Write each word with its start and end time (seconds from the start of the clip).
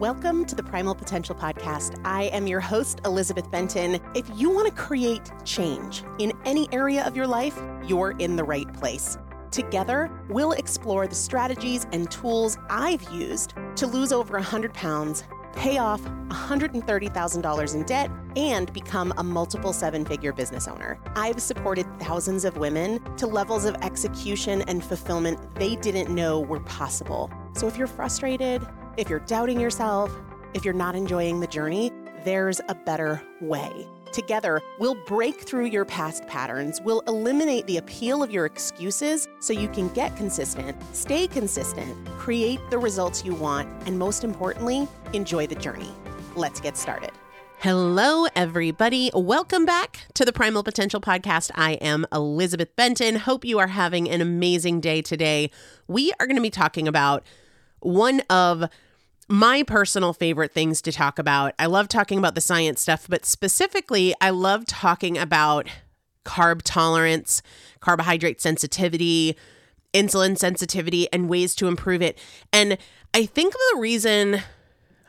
Welcome 0.00 0.44
to 0.44 0.54
the 0.54 0.62
Primal 0.62 0.94
Potential 0.94 1.34
Podcast. 1.34 1.98
I 2.04 2.24
am 2.24 2.46
your 2.46 2.60
host, 2.60 3.00
Elizabeth 3.06 3.50
Benton. 3.50 3.98
If 4.14 4.26
you 4.34 4.50
want 4.50 4.68
to 4.68 4.74
create 4.74 5.32
change 5.46 6.04
in 6.18 6.34
any 6.44 6.68
area 6.70 7.02
of 7.06 7.16
your 7.16 7.26
life, 7.26 7.58
you're 7.86 8.10
in 8.18 8.36
the 8.36 8.44
right 8.44 8.70
place. 8.74 9.16
Together, 9.50 10.10
we'll 10.28 10.52
explore 10.52 11.06
the 11.06 11.14
strategies 11.14 11.86
and 11.92 12.10
tools 12.10 12.58
I've 12.68 13.10
used 13.10 13.54
to 13.76 13.86
lose 13.86 14.12
over 14.12 14.34
100 14.34 14.74
pounds, 14.74 15.24
pay 15.54 15.78
off 15.78 16.02
$130,000 16.02 17.74
in 17.74 17.82
debt, 17.84 18.10
and 18.36 18.70
become 18.74 19.14
a 19.16 19.24
multiple 19.24 19.72
seven 19.72 20.04
figure 20.04 20.34
business 20.34 20.68
owner. 20.68 21.00
I've 21.14 21.40
supported 21.40 21.86
thousands 21.98 22.44
of 22.44 22.58
women 22.58 23.02
to 23.16 23.26
levels 23.26 23.64
of 23.64 23.74
execution 23.76 24.60
and 24.68 24.84
fulfillment 24.84 25.54
they 25.54 25.74
didn't 25.76 26.14
know 26.14 26.40
were 26.40 26.60
possible. 26.60 27.30
So 27.54 27.66
if 27.66 27.78
you're 27.78 27.86
frustrated, 27.86 28.60
if 28.96 29.10
you're 29.10 29.20
doubting 29.20 29.60
yourself, 29.60 30.10
if 30.54 30.64
you're 30.64 30.72
not 30.72 30.94
enjoying 30.94 31.40
the 31.40 31.46
journey, 31.46 31.92
there's 32.24 32.60
a 32.68 32.74
better 32.74 33.22
way. 33.42 33.86
Together, 34.10 34.62
we'll 34.78 34.94
break 35.04 35.42
through 35.42 35.66
your 35.66 35.84
past 35.84 36.26
patterns, 36.26 36.80
we'll 36.80 37.00
eliminate 37.00 37.66
the 37.66 37.76
appeal 37.76 38.22
of 38.22 38.30
your 38.30 38.46
excuses 38.46 39.28
so 39.40 39.52
you 39.52 39.68
can 39.68 39.88
get 39.88 40.16
consistent, 40.16 40.74
stay 40.94 41.26
consistent, 41.26 41.94
create 42.16 42.58
the 42.70 42.78
results 42.78 43.22
you 43.22 43.34
want, 43.34 43.68
and 43.86 43.98
most 43.98 44.24
importantly, 44.24 44.88
enjoy 45.12 45.46
the 45.46 45.54
journey. 45.54 45.90
Let's 46.34 46.60
get 46.60 46.78
started. 46.78 47.10
Hello, 47.58 48.26
everybody. 48.34 49.10
Welcome 49.14 49.66
back 49.66 50.06
to 50.14 50.24
the 50.24 50.32
Primal 50.32 50.62
Potential 50.62 51.00
Podcast. 51.02 51.50
I 51.54 51.72
am 51.72 52.06
Elizabeth 52.12 52.74
Benton. 52.76 53.16
Hope 53.16 53.44
you 53.44 53.58
are 53.58 53.66
having 53.66 54.08
an 54.08 54.22
amazing 54.22 54.80
day 54.80 55.02
today. 55.02 55.50
We 55.86 56.12
are 56.18 56.26
going 56.26 56.36
to 56.36 56.42
be 56.42 56.50
talking 56.50 56.88
about 56.88 57.24
one 57.80 58.20
of 58.30 58.64
my 59.28 59.62
personal 59.62 60.12
favorite 60.12 60.52
things 60.52 60.80
to 60.82 60.92
talk 60.92 61.18
about. 61.18 61.54
I 61.58 61.66
love 61.66 61.88
talking 61.88 62.18
about 62.18 62.34
the 62.34 62.40
science 62.40 62.80
stuff, 62.80 63.06
but 63.08 63.24
specifically, 63.24 64.14
I 64.20 64.30
love 64.30 64.66
talking 64.66 65.18
about 65.18 65.68
carb 66.24 66.62
tolerance, 66.64 67.42
carbohydrate 67.80 68.40
sensitivity, 68.40 69.36
insulin 69.92 70.38
sensitivity, 70.38 71.10
and 71.12 71.28
ways 71.28 71.54
to 71.56 71.66
improve 71.68 72.02
it. 72.02 72.18
And 72.52 72.78
I 73.14 73.26
think 73.26 73.54
the 73.54 73.78
reason 73.78 74.42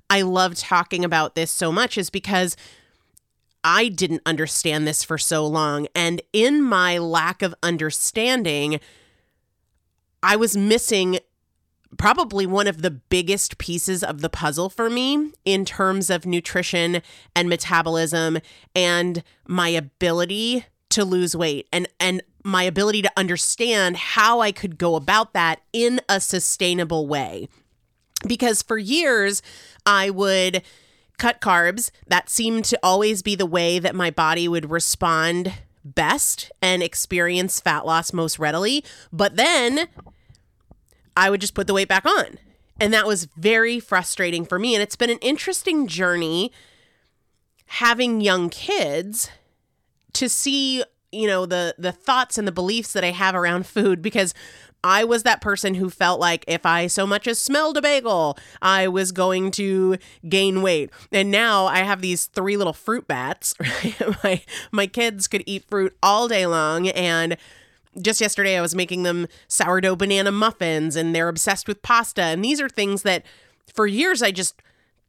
I 0.10 0.22
love 0.22 0.56
talking 0.56 1.04
about 1.04 1.36
this 1.36 1.52
so 1.52 1.72
much 1.72 1.98
is 1.98 2.10
because 2.10 2.56
I 3.64 3.90
didn't 3.90 4.22
understand 4.26 4.88
this 4.88 5.04
for 5.04 5.18
so 5.18 5.46
long. 5.46 5.88
And 5.94 6.22
in 6.32 6.62
my 6.62 6.98
lack 6.98 7.42
of 7.42 7.54
understanding, 7.62 8.80
I 10.24 10.36
was 10.38 10.56
missing 10.56 11.20
probably 11.98 12.46
one 12.46 12.68
of 12.68 12.82
the 12.82 12.92
biggest 12.92 13.58
pieces 13.58 14.04
of 14.04 14.22
the 14.22 14.30
puzzle 14.30 14.70
for 14.70 14.90
me 14.90 15.32
in 15.46 15.66
terms 15.66 16.10
of 16.10 16.26
nutrition 16.26 17.02
and 17.36 17.50
metabolism 17.50 18.40
and 18.76 19.24
my 19.48 19.70
ability 19.70 20.66
to 20.90 21.04
lose 21.04 21.36
weight 21.36 21.68
and 21.74 21.88
and 22.00 22.22
my 22.44 22.64
ability 22.64 23.02
to 23.02 23.12
understand 23.18 23.98
how 23.98 24.40
I 24.40 24.54
could 24.54 24.78
go 24.78 24.96
about 24.96 25.34
that 25.34 25.62
in 25.74 26.00
a 26.08 26.22
sustainable 26.22 27.06
way. 27.06 27.50
Because 28.26 28.62
for 28.62 28.78
years 28.78 29.42
I 29.86 30.10
would 30.10 30.64
cut 31.18 31.42
carbs. 31.42 31.92
That 32.08 32.30
seemed 32.30 32.66
to 32.66 32.80
always 32.82 33.22
be 33.22 33.36
the 33.36 33.46
way 33.46 33.80
that 33.80 33.96
my 33.96 34.12
body 34.12 34.48
would 34.48 34.72
respond 34.72 35.54
best 35.84 36.52
and 36.62 36.84
experience 36.84 37.60
fat 37.60 37.86
loss 37.86 38.14
most 38.14 38.40
readily. 38.40 38.84
But 39.12 39.36
then 39.36 39.88
I 41.18 41.32
would 41.32 41.42
just 41.42 41.56
put 41.56 41.68
the 41.68 41.74
weight 41.74 41.88
back 41.88 42.06
on. 42.06 42.38
And 42.80 42.94
that 42.94 43.08
was 43.08 43.26
very 43.36 43.80
frustrating 43.80 44.46
for 44.46 44.60
me. 44.60 44.76
And 44.76 44.84
it's 44.84 44.96
been 44.96 45.10
an 45.10 45.18
interesting 45.18 45.88
journey 45.88 46.52
having 47.66 48.22
young 48.22 48.50
kids 48.50 49.32
to 50.14 50.30
see, 50.30 50.84
you 51.12 51.28
know, 51.28 51.48
the 51.48 51.74
the 51.80 51.92
thoughts 51.92 52.38
and 52.38 52.48
the 52.48 52.52
beliefs 52.52 52.94
that 52.94 53.04
I 53.04 53.12
have 53.12 53.34
around 53.34 53.66
food 53.66 54.02
because 54.02 54.36
I 54.84 55.04
was 55.04 55.24
that 55.24 55.42
person 55.42 55.74
who 55.74 55.90
felt 55.90 56.20
like 56.20 56.46
if 56.48 56.68
I 56.68 56.86
so 56.86 57.08
much 57.08 57.28
as 57.28 57.40
smelled 57.40 57.78
a 57.78 57.82
bagel, 57.82 58.38
I 58.62 58.88
was 58.88 59.12
going 59.12 59.50
to 59.52 59.98
gain 60.30 60.62
weight. 60.62 60.92
And 61.12 61.32
now 61.32 61.66
I 61.66 61.80
have 61.80 62.02
these 62.02 62.28
three 62.28 62.58
little 62.58 62.74
fruit 62.74 63.08
bats. 63.08 63.56
Right? 63.84 64.24
my 64.24 64.42
my 64.72 64.88
kids 64.88 65.28
could 65.28 65.44
eat 65.48 65.66
fruit 65.68 65.98
all 66.04 66.28
day 66.28 66.46
long 66.46 66.90
and 66.90 67.38
just 68.02 68.22
yesterday 68.22 68.58
I 68.58 68.62
was 68.62 68.76
making 68.76 69.04
them 69.04 69.28
sourdough 69.48 69.96
banana 69.96 70.32
muffins 70.32 70.96
and 70.96 71.14
they're 71.14 71.30
obsessed 71.30 71.68
with 71.68 71.82
pasta. 71.82 72.22
And 72.22 72.44
these 72.44 72.62
are 72.62 72.70
things 72.70 73.04
that 73.04 73.26
for 73.74 73.88
years 73.88 74.22
I 74.22 74.32
just 74.32 74.62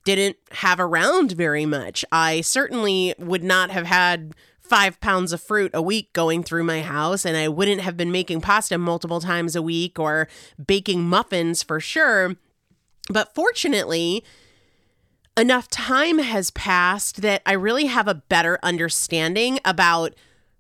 didn't 0.05 0.37
have 0.53 0.81
around 0.81 1.33
very 1.33 1.67
much. 1.67 2.05
I 2.11 2.41
certainly 2.41 3.15
would 3.19 3.45
not 3.45 3.71
have 3.71 3.87
had 3.87 4.35
five 4.61 5.01
pounds 5.01 5.33
of 5.33 5.43
fruit 5.43 5.71
a 5.75 5.83
week 5.83 6.13
going 6.13 6.43
through 6.43 6.65
my 6.65 6.83
house, 6.83 7.25
and 7.25 7.37
I 7.37 7.49
wouldn't 7.49 7.81
have 7.81 7.97
been 7.97 8.13
making 8.13 8.43
pasta 8.43 8.77
multiple 8.79 9.21
times 9.21 9.57
a 9.57 9.63
week 9.63 9.99
or 9.99 10.29
baking 10.65 11.09
muffins 11.09 11.63
for 11.63 11.81
sure. 11.81 12.37
But 13.11 13.35
fortunately, 13.35 14.23
enough 15.37 15.69
time 15.69 16.19
has 16.19 16.51
passed 16.51 17.23
that 17.23 17.43
I 17.47 17.53
really 17.53 17.87
have 17.87 18.09
a 18.09 18.15
better 18.15 18.59
understanding 18.63 19.59
about 19.65 20.15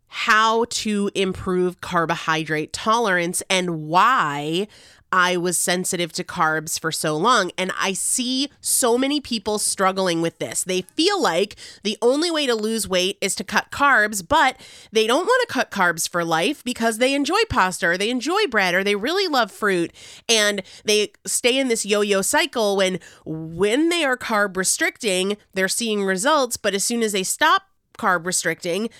how 0.08 0.64
to 0.70 1.10
improve 1.14 1.80
carbohydrate 1.80 2.72
tolerance 2.72 3.42
and 3.50 3.86
why 3.88 4.66
I 5.10 5.36
was 5.36 5.56
sensitive 5.56 6.12
to 6.12 6.24
carbs 6.24 6.78
for 6.78 6.92
so 6.92 7.16
long. 7.16 7.50
And 7.56 7.72
I 7.78 7.92
see 7.92 8.50
so 8.60 8.98
many 8.98 9.20
people 9.20 9.58
struggling 9.58 10.20
with 10.20 10.38
this. 10.38 10.64
They 10.64 10.82
feel 10.82 11.20
like 11.20 11.56
the 11.82 11.96
only 12.02 12.30
way 12.30 12.46
to 12.46 12.54
lose 12.54 12.88
weight 12.88 13.16
is 13.20 13.34
to 13.36 13.44
cut 13.44 13.70
carbs, 13.70 14.26
but 14.26 14.56
they 14.92 15.06
don't 15.06 15.26
want 15.26 15.48
to 15.48 15.52
cut 15.52 15.70
carbs 15.70 16.08
for 16.08 16.24
life 16.24 16.62
because 16.62 16.98
they 16.98 17.14
enjoy 17.14 17.40
pasta 17.48 17.86
or 17.86 17.98
they 17.98 18.10
enjoy 18.10 18.46
bread 18.50 18.74
or 18.74 18.84
they 18.84 18.96
really 18.96 19.28
love 19.28 19.50
fruit. 19.50 19.92
And 20.28 20.62
they 20.84 21.12
stay 21.24 21.58
in 21.58 21.68
this 21.68 21.86
yo 21.86 22.02
yo 22.02 22.20
cycle 22.20 22.76
when, 22.76 23.00
when 23.24 23.88
they 23.88 24.04
are 24.04 24.16
carb 24.16 24.56
restricting, 24.56 25.38
they're 25.54 25.68
seeing 25.68 26.04
results. 26.04 26.56
But 26.56 26.74
as 26.74 26.84
soon 26.84 27.02
as 27.02 27.12
they 27.12 27.22
stop 27.22 27.62
carb 27.98 28.26
restricting, 28.26 28.90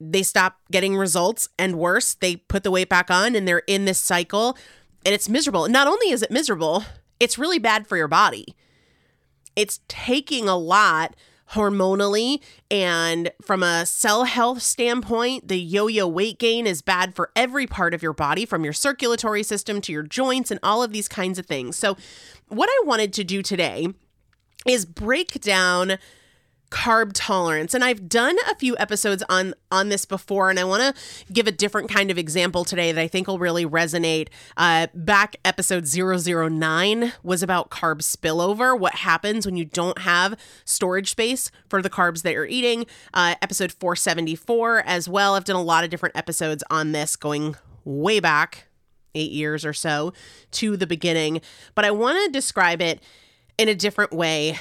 they 0.00 0.22
stop 0.22 0.58
getting 0.70 0.96
results 0.96 1.48
and 1.58 1.78
worse, 1.78 2.14
they 2.14 2.36
put 2.36 2.62
the 2.62 2.70
weight 2.70 2.88
back 2.88 3.10
on 3.10 3.34
and 3.34 3.46
they're 3.46 3.62
in 3.66 3.84
this 3.84 3.98
cycle 3.98 4.56
and 5.04 5.14
it's 5.14 5.28
miserable. 5.28 5.68
Not 5.68 5.86
only 5.86 6.10
is 6.10 6.22
it 6.22 6.30
miserable, 6.30 6.84
it's 7.20 7.38
really 7.38 7.58
bad 7.58 7.86
for 7.86 7.96
your 7.96 8.08
body. 8.08 8.56
It's 9.56 9.80
taking 9.88 10.48
a 10.48 10.56
lot 10.56 11.14
hormonally 11.52 12.42
and 12.70 13.30
from 13.42 13.62
a 13.62 13.84
cell 13.86 14.24
health 14.24 14.62
standpoint, 14.62 15.48
the 15.48 15.60
yo 15.60 15.86
yo 15.86 16.08
weight 16.08 16.38
gain 16.38 16.66
is 16.66 16.82
bad 16.82 17.14
for 17.14 17.30
every 17.36 17.66
part 17.66 17.94
of 17.94 18.02
your 18.02 18.14
body, 18.14 18.46
from 18.46 18.64
your 18.64 18.72
circulatory 18.72 19.42
system 19.42 19.80
to 19.82 19.92
your 19.92 20.02
joints 20.02 20.50
and 20.50 20.58
all 20.62 20.82
of 20.82 20.92
these 20.92 21.08
kinds 21.08 21.38
of 21.38 21.46
things. 21.46 21.76
So, 21.76 21.96
what 22.48 22.68
I 22.68 22.82
wanted 22.86 23.12
to 23.14 23.24
do 23.24 23.42
today 23.42 23.88
is 24.66 24.86
break 24.86 25.40
down 25.40 25.98
carb 26.74 27.12
tolerance. 27.14 27.72
And 27.72 27.84
i've 27.84 28.08
done 28.08 28.36
a 28.50 28.56
few 28.56 28.76
episodes 28.78 29.22
on 29.28 29.54
on 29.70 29.90
this 29.90 30.04
before 30.04 30.50
and 30.50 30.58
i 30.58 30.64
want 30.64 30.82
to 30.82 31.32
give 31.32 31.46
a 31.46 31.52
different 31.52 31.88
kind 31.88 32.10
of 32.10 32.18
example 32.18 32.64
today 32.64 32.90
that 32.90 33.00
i 33.00 33.06
think 33.06 33.28
will 33.28 33.38
really 33.38 33.64
resonate. 33.64 34.28
Uh, 34.56 34.88
back 34.92 35.36
episode 35.44 35.86
009 35.86 37.12
was 37.22 37.44
about 37.44 37.70
carb 37.70 37.98
spillover 37.98 38.76
what 38.76 38.96
happens 38.96 39.46
when 39.46 39.56
you 39.56 39.64
don't 39.64 39.98
have 39.98 40.36
storage 40.64 41.10
space 41.10 41.52
for 41.68 41.80
the 41.80 41.88
carbs 41.88 42.22
that 42.22 42.32
you're 42.32 42.44
eating. 42.44 42.86
Uh, 43.12 43.36
episode 43.40 43.70
474 43.70 44.82
as 44.84 45.08
well. 45.08 45.34
I've 45.34 45.44
done 45.44 45.54
a 45.54 45.62
lot 45.62 45.84
of 45.84 45.90
different 45.90 46.16
episodes 46.16 46.64
on 46.70 46.90
this 46.90 47.14
going 47.14 47.54
way 47.84 48.18
back 48.18 48.66
eight 49.14 49.30
years 49.30 49.64
or 49.64 49.72
so 49.72 50.12
to 50.50 50.76
the 50.76 50.88
beginning 50.88 51.40
but 51.76 51.84
i 51.84 51.90
want 51.92 52.18
to 52.24 52.32
describe 52.32 52.82
it 52.82 53.00
in 53.58 53.68
a 53.68 53.74
different 53.76 54.12
way 54.12 54.58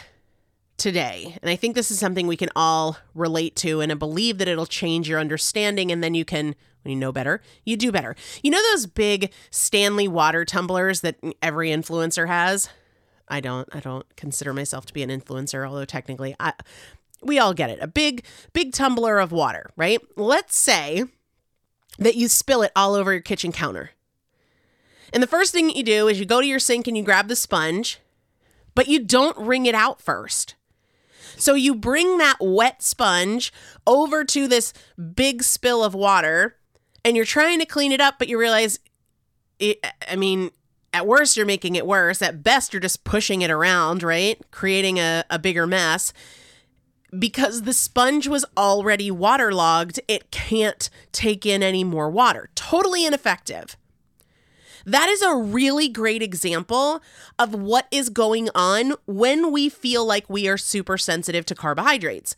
today. 0.83 1.37
And 1.41 1.49
I 1.49 1.55
think 1.55 1.75
this 1.75 1.89
is 1.89 1.97
something 1.97 2.27
we 2.27 2.35
can 2.35 2.49
all 2.57 2.97
relate 3.15 3.55
to, 3.57 3.79
and 3.79 3.89
I 3.89 3.95
believe 3.95 4.37
that 4.37 4.49
it'll 4.49 4.65
change 4.65 5.07
your 5.07 5.19
understanding, 5.19 5.91
and 5.93 6.03
then 6.03 6.13
you 6.13 6.25
can 6.25 6.55
When 6.83 6.91
you 6.91 6.97
know 6.97 7.13
better, 7.13 7.41
you 7.63 7.77
do 7.77 7.91
better. 7.91 8.15
You 8.41 8.51
know 8.51 8.61
those 8.71 8.85
big 8.85 9.31
Stanley 9.49 10.09
water 10.09 10.43
tumblers 10.43 10.99
that 10.99 11.15
every 11.41 11.69
influencer 11.69 12.27
has? 12.27 12.69
I 13.29 13.39
don't 13.39 13.67
I 13.73 13.79
don't 13.79 14.05
consider 14.17 14.53
myself 14.53 14.85
to 14.87 14.93
be 14.93 15.01
an 15.01 15.09
influencer, 15.09 15.65
although 15.65 15.85
technically 15.85 16.35
I 16.41 16.51
we 17.21 17.39
all 17.39 17.53
get 17.53 17.69
it. 17.69 17.79
A 17.81 17.87
big 17.87 18.25
big 18.51 18.73
tumbler 18.73 19.19
of 19.19 19.31
water, 19.31 19.71
right? 19.77 20.01
Let's 20.17 20.57
say 20.57 21.05
that 21.97 22.15
you 22.15 22.27
spill 22.27 22.61
it 22.61 22.73
all 22.75 22.93
over 22.93 23.13
your 23.13 23.21
kitchen 23.21 23.53
counter. 23.53 23.91
And 25.13 25.23
the 25.23 25.27
first 25.27 25.53
thing 25.53 25.67
that 25.67 25.77
you 25.77 25.83
do 25.83 26.09
is 26.09 26.19
you 26.19 26.25
go 26.25 26.41
to 26.41 26.47
your 26.47 26.59
sink 26.59 26.87
and 26.87 26.97
you 26.97 27.03
grab 27.03 27.29
the 27.29 27.35
sponge, 27.37 27.99
but 28.75 28.89
you 28.89 28.99
don't 28.99 29.37
wring 29.37 29.65
it 29.65 29.75
out 29.75 30.01
first. 30.01 30.55
So 31.37 31.53
you 31.53 31.75
bring 31.75 32.17
that 32.17 32.37
wet 32.39 32.81
sponge 32.81 33.51
over 33.85 34.23
to 34.25 34.47
this 34.47 34.73
big 35.15 35.43
spill 35.43 35.83
of 35.83 35.93
water 35.93 36.57
and 37.05 37.15
you're 37.15 37.25
trying 37.25 37.59
to 37.59 37.65
clean 37.65 37.91
it 37.91 38.01
up, 38.01 38.15
but 38.17 38.27
you 38.27 38.39
realize, 38.39 38.79
it, 39.59 39.85
I 40.09 40.15
mean, 40.15 40.51
at 40.93 41.07
worst, 41.07 41.35
you're 41.35 41.45
making 41.45 41.75
it 41.75 41.87
worse. 41.87 42.21
At 42.21 42.43
best, 42.43 42.71
you're 42.71 42.79
just 42.79 43.03
pushing 43.03 43.41
it 43.41 43.51
around, 43.51 44.03
right? 44.03 44.39
Creating 44.51 44.99
a, 44.99 45.23
a 45.29 45.39
bigger 45.39 45.67
mess. 45.67 46.13
Because 47.17 47.63
the 47.63 47.73
sponge 47.73 48.27
was 48.27 48.45
already 48.57 49.11
waterlogged, 49.11 49.99
it 50.07 50.31
can't 50.31 50.89
take 51.11 51.45
in 51.45 51.61
any 51.61 51.83
more 51.83 52.09
water. 52.09 52.49
Totally 52.55 53.05
ineffective. 53.05 53.77
That 54.85 55.09
is 55.09 55.21
a 55.21 55.35
really 55.35 55.87
great 55.87 56.21
example 56.21 57.01
of 57.39 57.53
what 57.53 57.87
is 57.91 58.09
going 58.09 58.49
on 58.53 58.93
when 59.05 59.51
we 59.51 59.69
feel 59.69 60.05
like 60.05 60.29
we 60.29 60.47
are 60.47 60.57
super 60.57 60.97
sensitive 60.97 61.45
to 61.45 61.55
carbohydrates. 61.55 62.35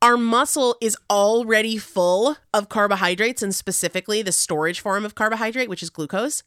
Our 0.00 0.16
muscle 0.16 0.76
is 0.80 0.96
already 1.08 1.78
full 1.78 2.36
of 2.52 2.68
carbohydrates 2.68 3.42
and 3.42 3.54
specifically 3.54 4.22
the 4.22 4.32
storage 4.32 4.80
form 4.80 5.04
of 5.04 5.14
carbohydrate, 5.14 5.68
which 5.68 5.82
is 5.82 5.90
glucose, 5.90 6.42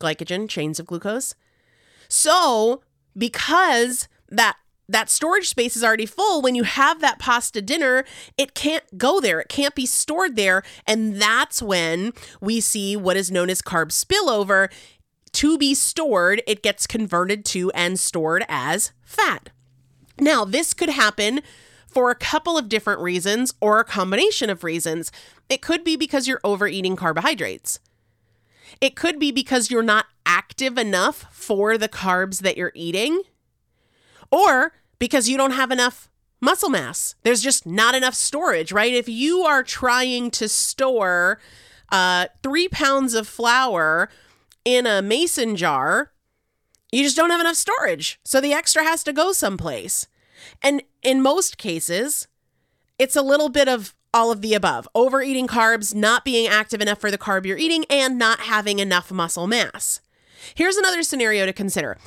glycogen, 0.00 0.48
chains 0.48 0.80
of 0.80 0.86
glucose. 0.86 1.34
So, 2.08 2.82
because 3.16 4.08
that 4.30 4.56
that 4.88 5.10
storage 5.10 5.48
space 5.48 5.76
is 5.76 5.84
already 5.84 6.06
full. 6.06 6.40
When 6.40 6.54
you 6.54 6.62
have 6.62 7.00
that 7.00 7.18
pasta 7.18 7.60
dinner, 7.60 8.04
it 8.36 8.54
can't 8.54 8.84
go 8.96 9.20
there. 9.20 9.40
It 9.40 9.48
can't 9.48 9.74
be 9.74 9.86
stored 9.86 10.34
there. 10.36 10.62
And 10.86 11.20
that's 11.20 11.60
when 11.60 12.12
we 12.40 12.60
see 12.60 12.96
what 12.96 13.16
is 13.16 13.30
known 13.30 13.50
as 13.50 13.60
carb 13.60 13.88
spillover. 13.88 14.70
To 15.32 15.58
be 15.58 15.74
stored, 15.74 16.42
it 16.46 16.62
gets 16.62 16.86
converted 16.86 17.44
to 17.46 17.70
and 17.72 18.00
stored 18.00 18.44
as 18.48 18.92
fat. 19.04 19.50
Now, 20.18 20.44
this 20.44 20.72
could 20.72 20.88
happen 20.88 21.42
for 21.86 22.10
a 22.10 22.16
couple 22.16 22.56
of 22.56 22.68
different 22.68 23.00
reasons 23.00 23.54
or 23.60 23.78
a 23.78 23.84
combination 23.84 24.48
of 24.48 24.64
reasons. 24.64 25.12
It 25.48 25.62
could 25.62 25.84
be 25.84 25.96
because 25.96 26.26
you're 26.26 26.40
overeating 26.42 26.96
carbohydrates. 26.96 27.78
It 28.80 28.96
could 28.96 29.18
be 29.18 29.32
because 29.32 29.70
you're 29.70 29.82
not 29.82 30.06
active 30.24 30.78
enough 30.78 31.26
for 31.30 31.76
the 31.76 31.88
carbs 31.88 32.40
that 32.40 32.56
you're 32.56 32.72
eating 32.74 33.22
or 34.30 34.72
because 34.98 35.28
you 35.28 35.36
don't 35.36 35.52
have 35.52 35.70
enough 35.70 36.10
muscle 36.40 36.68
mass. 36.68 37.14
There's 37.22 37.42
just 37.42 37.66
not 37.66 37.94
enough 37.94 38.14
storage, 38.14 38.72
right? 38.72 38.92
If 38.92 39.08
you 39.08 39.42
are 39.42 39.62
trying 39.62 40.30
to 40.32 40.48
store 40.48 41.40
uh, 41.90 42.26
three 42.42 42.68
pounds 42.68 43.14
of 43.14 43.26
flour 43.26 44.08
in 44.64 44.86
a 44.86 45.02
mason 45.02 45.56
jar, 45.56 46.12
you 46.92 47.02
just 47.02 47.16
don't 47.16 47.30
have 47.30 47.40
enough 47.40 47.56
storage. 47.56 48.20
So 48.24 48.40
the 48.40 48.52
extra 48.52 48.82
has 48.82 49.02
to 49.04 49.12
go 49.12 49.32
someplace. 49.32 50.06
And 50.62 50.82
in 51.02 51.22
most 51.22 51.58
cases, 51.58 52.28
it's 52.98 53.16
a 53.16 53.22
little 53.22 53.48
bit 53.48 53.68
of 53.68 53.94
all 54.14 54.30
of 54.30 54.40
the 54.40 54.54
above 54.54 54.88
overeating 54.94 55.46
carbs, 55.46 55.94
not 55.94 56.24
being 56.24 56.46
active 56.46 56.80
enough 56.80 57.00
for 57.00 57.10
the 57.10 57.18
carb 57.18 57.44
you're 57.44 57.58
eating, 57.58 57.84
and 57.90 58.18
not 58.18 58.40
having 58.40 58.78
enough 58.78 59.10
muscle 59.12 59.46
mass. 59.46 60.00
Here's 60.54 60.76
another 60.76 61.02
scenario 61.02 61.44
to 61.46 61.52
consider 61.52 61.98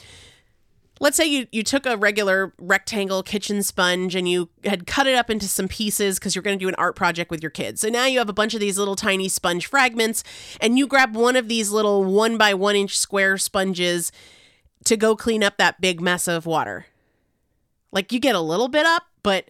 let's 1.01 1.17
say 1.17 1.25
you, 1.25 1.47
you 1.51 1.63
took 1.63 1.87
a 1.87 1.97
regular 1.97 2.53
rectangle 2.59 3.23
kitchen 3.23 3.63
sponge 3.63 4.15
and 4.15 4.29
you 4.29 4.49
had 4.63 4.85
cut 4.85 5.07
it 5.07 5.15
up 5.15 5.31
into 5.31 5.47
some 5.47 5.67
pieces 5.67 6.19
because 6.19 6.35
you're 6.35 6.43
going 6.43 6.57
to 6.57 6.63
do 6.63 6.69
an 6.69 6.75
art 6.77 6.95
project 6.95 7.31
with 7.31 7.41
your 7.41 7.49
kids. 7.49 7.81
So 7.81 7.89
now 7.89 8.05
you 8.05 8.19
have 8.19 8.29
a 8.29 8.33
bunch 8.33 8.53
of 8.53 8.59
these 8.59 8.77
little 8.77 8.95
tiny 8.95 9.27
sponge 9.27 9.65
fragments, 9.65 10.23
and 10.61 10.77
you 10.77 10.85
grab 10.85 11.15
one 11.15 11.35
of 11.35 11.47
these 11.49 11.71
little 11.71 12.05
one 12.05 12.37
by 12.37 12.53
one 12.53 12.75
inch 12.75 12.97
square 12.97 13.39
sponges 13.39 14.11
to 14.85 14.95
go 14.95 15.15
clean 15.15 15.43
up 15.43 15.57
that 15.57 15.81
big 15.81 15.99
mess 15.99 16.27
of 16.27 16.45
water. 16.45 16.85
Like 17.91 18.13
you 18.13 18.19
get 18.19 18.35
a 18.35 18.39
little 18.39 18.67
bit 18.67 18.85
up, 18.85 19.07
but 19.23 19.49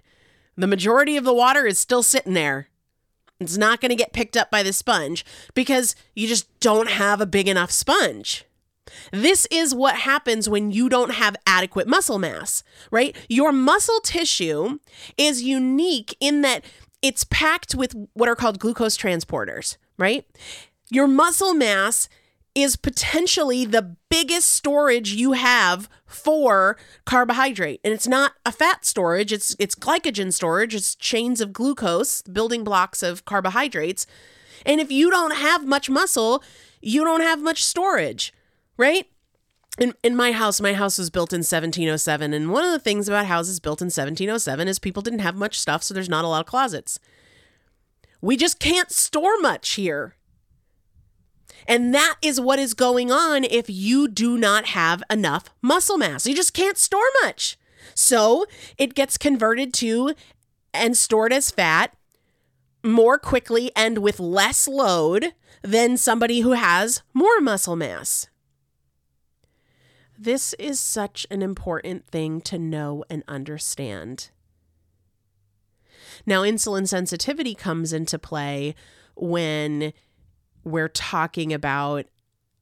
the 0.55 0.67
majority 0.67 1.17
of 1.17 1.25
the 1.25 1.33
water 1.33 1.67
is 1.67 1.77
still 1.77 2.01
sitting 2.01 2.33
there. 2.33 2.69
It's 3.41 3.57
not 3.57 3.81
going 3.81 3.89
to 3.89 3.95
get 3.95 4.13
picked 4.13 4.37
up 4.37 4.51
by 4.51 4.63
the 4.63 4.71
sponge 4.71 5.25
because 5.53 5.95
you 6.15 6.27
just 6.27 6.47
don't 6.61 6.89
have 6.89 7.19
a 7.19 7.25
big 7.25 7.49
enough 7.49 7.71
sponge. 7.71 8.45
This 9.11 9.47
is 9.51 9.73
what 9.73 9.95
happens 9.95 10.49
when 10.49 10.71
you 10.71 10.89
don't 10.89 11.13
have 11.13 11.35
adequate 11.45 11.87
muscle 11.87 12.19
mass, 12.19 12.63
right? 12.91 13.15
Your 13.29 13.51
muscle 13.51 13.99
tissue 14.01 14.79
is 15.17 15.43
unique 15.43 16.15
in 16.19 16.41
that 16.41 16.65
it's 17.01 17.23
packed 17.25 17.75
with 17.75 17.95
what 18.13 18.29
are 18.29 18.35
called 18.35 18.59
glucose 18.59 18.97
transporters, 18.97 19.77
right? 19.97 20.25
Your 20.89 21.07
muscle 21.07 21.53
mass 21.53 22.09
is 22.53 22.75
potentially 22.75 23.65
the 23.65 23.95
biggest 24.09 24.49
storage 24.49 25.13
you 25.13 25.31
have 25.33 25.89
for 26.05 26.77
carbohydrate 27.05 27.79
and 27.83 27.93
it's 27.93 28.09
not 28.09 28.33
a 28.45 28.51
fat 28.51 28.83
storage 28.83 29.31
it's 29.31 29.55
it's 29.57 29.73
glycogen 29.73 30.33
storage 30.33 30.75
it's 30.75 30.93
chains 30.95 31.39
of 31.39 31.53
glucose 31.53 32.21
building 32.23 32.65
blocks 32.65 33.01
of 33.01 33.23
carbohydrates 33.23 34.05
and 34.65 34.81
if 34.81 34.91
you 34.91 35.09
don't 35.09 35.37
have 35.37 35.65
much 35.65 35.89
muscle 35.89 36.43
you 36.81 37.05
don't 37.05 37.21
have 37.21 37.41
much 37.41 37.63
storage 37.63 38.33
right? 38.81 39.07
In, 39.79 39.93
in 40.03 40.15
my 40.15 40.33
house, 40.33 40.59
my 40.59 40.73
house 40.73 40.97
was 40.97 41.09
built 41.09 41.31
in 41.31 41.39
1707. 41.39 42.33
And 42.33 42.51
one 42.51 42.65
of 42.65 42.71
the 42.71 42.79
things 42.79 43.07
about 43.07 43.27
houses 43.27 43.59
built 43.59 43.79
in 43.79 43.85
1707 43.85 44.67
is 44.67 44.79
people 44.79 45.01
didn't 45.01 45.19
have 45.19 45.35
much 45.35 45.59
stuff, 45.59 45.83
so 45.83 45.93
there's 45.93 46.09
not 46.09 46.25
a 46.25 46.27
lot 46.27 46.41
of 46.41 46.47
closets. 46.47 46.99
We 48.19 48.35
just 48.35 48.59
can't 48.59 48.91
store 48.91 49.39
much 49.39 49.71
here. 49.73 50.15
And 51.67 51.93
that 51.93 52.15
is 52.21 52.41
what 52.41 52.59
is 52.59 52.73
going 52.73 53.11
on 53.11 53.43
if 53.43 53.69
you 53.69 54.07
do 54.07 54.37
not 54.37 54.67
have 54.67 55.03
enough 55.09 55.45
muscle 55.61 55.97
mass. 55.97 56.25
You 56.25 56.35
just 56.35 56.53
can't 56.53 56.77
store 56.77 56.99
much. 57.23 57.57
So 57.93 58.45
it 58.77 58.95
gets 58.95 59.17
converted 59.17 59.73
to 59.75 60.15
and 60.73 60.97
stored 60.97 61.31
as 61.31 61.51
fat 61.51 61.95
more 62.83 63.19
quickly 63.19 63.71
and 63.75 63.99
with 63.99 64.19
less 64.19 64.67
load 64.67 65.33
than 65.61 65.97
somebody 65.97 66.39
who 66.39 66.53
has 66.53 67.03
more 67.13 67.39
muscle 67.39 67.75
mass. 67.75 68.27
This 70.23 70.53
is 70.59 70.79
such 70.79 71.25
an 71.31 71.41
important 71.41 72.05
thing 72.05 72.41
to 72.41 72.59
know 72.59 73.03
and 73.09 73.23
understand. 73.27 74.29
Now, 76.27 76.43
insulin 76.43 76.87
sensitivity 76.87 77.55
comes 77.55 77.91
into 77.91 78.19
play 78.19 78.75
when 79.15 79.93
we're 80.63 80.89
talking 80.89 81.51
about 81.51 82.05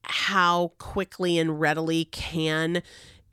how 0.04 0.72
quickly 0.78 1.38
and 1.38 1.60
readily 1.60 2.06
can 2.06 2.82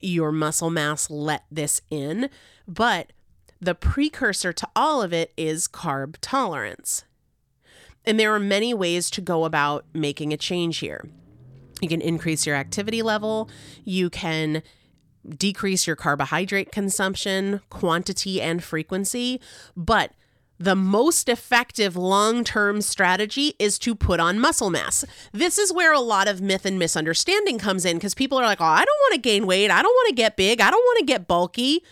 your 0.01 0.33
muscle 0.33 0.71
mass 0.71 1.09
let 1.09 1.45
this 1.49 1.79
in. 1.89 2.29
But 2.67 3.13
the 3.61 3.75
precursor 3.75 4.51
to 4.51 4.67
all 4.75 5.01
of 5.01 5.13
it 5.13 5.31
is 5.37 5.69
carb 5.69 6.17
tolerance. 6.19 7.05
And 8.03 8.19
there 8.19 8.35
are 8.35 8.41
many 8.41 8.73
ways 8.73 9.09
to 9.11 9.21
go 9.21 9.45
about 9.45 9.85
making 9.93 10.33
a 10.33 10.37
change 10.37 10.79
here. 10.79 11.05
You 11.81 11.89
can 11.89 12.01
increase 12.01 12.45
your 12.45 12.55
activity 12.55 13.01
level. 13.01 13.49
You 13.83 14.09
can 14.09 14.63
decrease 15.27 15.85
your 15.85 15.95
carbohydrate 15.95 16.71
consumption, 16.71 17.61
quantity, 17.69 18.41
and 18.41 18.63
frequency. 18.63 19.41
But 19.75 20.11
the 20.59 20.75
most 20.75 21.29
effective 21.29 21.95
long 21.95 22.43
term 22.43 22.81
strategy 22.81 23.53
is 23.59 23.77
to 23.79 23.93
put 23.93 24.19
on 24.19 24.39
muscle 24.39 24.69
mass. 24.69 25.05
This 25.31 25.57
is 25.57 25.71
where 25.71 25.93
a 25.93 25.99
lot 25.99 26.27
of 26.27 26.41
myth 26.41 26.65
and 26.65 26.79
misunderstanding 26.79 27.59
comes 27.59 27.85
in 27.85 27.97
because 27.97 28.15
people 28.15 28.37
are 28.39 28.45
like, 28.45 28.61
oh, 28.61 28.65
I 28.65 28.83
don't 28.83 28.99
want 29.01 29.13
to 29.15 29.21
gain 29.21 29.45
weight. 29.45 29.69
I 29.69 29.81
don't 29.81 29.93
want 29.93 30.09
to 30.09 30.15
get 30.15 30.35
big. 30.35 30.59
I 30.61 30.71
don't 30.71 30.83
want 30.83 30.99
to 30.99 31.05
get 31.05 31.27
bulky. 31.27 31.83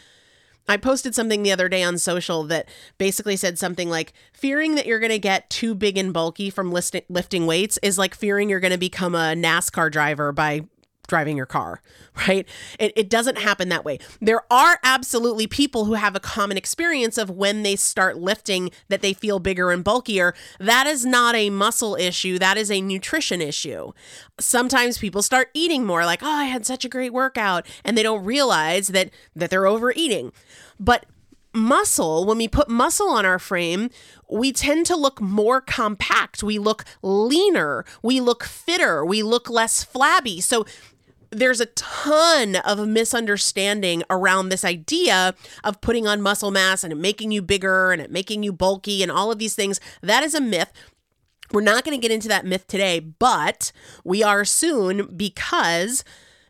I 0.67 0.77
posted 0.77 1.13
something 1.13 1.43
the 1.43 1.51
other 1.51 1.69
day 1.69 1.83
on 1.83 1.97
social 1.97 2.43
that 2.45 2.67
basically 2.97 3.35
said 3.35 3.59
something 3.59 3.89
like 3.89 4.13
fearing 4.33 4.75
that 4.75 4.85
you're 4.85 4.99
going 4.99 5.11
to 5.11 5.19
get 5.19 5.49
too 5.49 5.75
big 5.75 5.97
and 5.97 6.11
bulky 6.11 6.49
from 6.49 6.71
list- 6.71 6.95
lifting 7.07 7.45
weights 7.45 7.77
is 7.83 7.97
like 7.97 8.15
fearing 8.15 8.49
you're 8.49 8.59
going 8.59 8.71
to 8.71 8.77
become 8.77 9.13
a 9.15 9.35
NASCAR 9.35 9.91
driver 9.91 10.31
by 10.31 10.61
driving 11.05 11.37
your 11.37 11.45
car, 11.45 11.81
right? 12.27 12.47
It, 12.79 12.93
it 12.95 13.09
doesn't 13.09 13.37
happen 13.37 13.69
that 13.69 13.85
way. 13.85 13.99
There 14.21 14.41
are 14.51 14.79
absolutely 14.83 15.47
people 15.47 15.85
who 15.85 15.93
have 15.93 16.15
a 16.15 16.19
common 16.19 16.57
experience 16.57 17.17
of 17.17 17.29
when 17.29 17.63
they 17.63 17.75
start 17.75 18.17
lifting 18.17 18.71
that 18.89 19.01
they 19.01 19.13
feel 19.13 19.39
bigger 19.39 19.71
and 19.71 19.83
bulkier. 19.83 20.33
That 20.59 20.87
is 20.87 21.05
not 21.05 21.35
a 21.35 21.49
muscle 21.49 21.95
issue, 21.95 22.39
that 22.39 22.57
is 22.57 22.71
a 22.71 22.81
nutrition 22.81 23.41
issue. 23.41 23.91
Sometimes 24.39 24.97
people 24.97 25.21
start 25.21 25.49
eating 25.53 25.85
more 25.85 26.05
like, 26.05 26.21
"Oh, 26.23 26.29
I 26.29 26.45
had 26.45 26.65
such 26.65 26.85
a 26.85 26.89
great 26.89 27.13
workout," 27.13 27.65
and 27.83 27.97
they 27.97 28.03
don't 28.03 28.25
realize 28.25 28.89
that 28.89 29.09
that 29.35 29.49
they're 29.49 29.67
overeating. 29.67 30.31
But 30.79 31.05
muscle, 31.55 32.25
when 32.25 32.37
we 32.37 32.47
put 32.47 32.69
muscle 32.69 33.09
on 33.09 33.25
our 33.25 33.39
frame, 33.39 33.89
we 34.29 34.51
tend 34.51 34.85
to 34.87 34.95
look 34.95 35.21
more 35.21 35.61
compact. 35.61 36.43
We 36.43 36.59
look 36.59 36.83
leaner. 37.01 37.85
We 38.03 38.19
look 38.19 38.43
fitter. 38.43 39.05
We 39.05 39.23
look 39.23 39.49
less 39.49 39.83
flabby. 39.83 40.41
So 40.41 40.65
there's 41.35 41.61
a 41.61 41.67
ton 41.67 42.55
of 42.57 42.87
misunderstanding 42.87 44.03
around 44.09 44.49
this 44.49 44.65
idea 44.65 45.35
of 45.63 45.81
putting 45.81 46.07
on 46.07 46.21
muscle 46.21 46.51
mass 46.51 46.83
and 46.83 47.01
making 47.01 47.31
you 47.31 47.41
bigger 47.41 47.91
and 47.91 48.11
making 48.11 48.43
you 48.43 48.53
bulky 48.53 49.03
and 49.03 49.11
all 49.11 49.31
of 49.31 49.39
these 49.39 49.55
things. 49.55 49.79
That 50.01 50.23
is 50.23 50.33
a 50.33 50.41
myth. 50.41 50.71
We're 51.51 51.61
not 51.61 51.83
going 51.83 51.97
to 51.97 52.01
get 52.01 52.13
into 52.13 52.27
that 52.29 52.45
myth 52.45 52.67
today, 52.67 52.99
but 52.99 53.71
we 54.03 54.23
are 54.23 54.45
soon 54.45 55.15
because 55.15 56.03